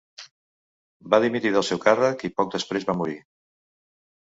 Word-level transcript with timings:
Va 1.15 1.19
dimitir 1.25 1.51
del 1.57 1.67
seu 1.69 1.83
càrrec 1.85 2.27
i 2.29 2.33
poc 2.41 2.51
després 2.57 2.91
va 2.91 2.99
morir. 3.03 3.17